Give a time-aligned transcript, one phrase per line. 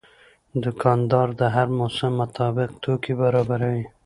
[0.63, 3.83] دوکاندار د هر موسم مطابق توکي برابروي.